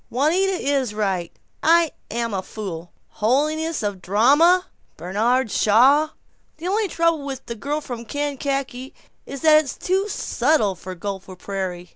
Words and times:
"Juanita 0.09 0.53
is 0.53 0.95
right. 0.95 1.31
I'm 1.61 1.91
a 2.33 2.41
fool. 2.41 2.91
Holiness 3.09 3.83
of 3.83 3.93
the 3.93 3.99
drama! 3.99 4.65
Bernard 4.97 5.51
Shaw! 5.51 6.09
The 6.57 6.67
only 6.67 6.87
trouble 6.87 7.23
with 7.23 7.45
'The 7.45 7.55
Girl 7.57 7.81
from 7.81 8.05
Kankakee' 8.05 8.95
is 9.27 9.41
that 9.41 9.63
it's 9.63 9.77
too 9.77 10.09
subtle 10.09 10.73
for 10.73 10.95
Gopher 10.95 11.35
Prairie!" 11.35 11.89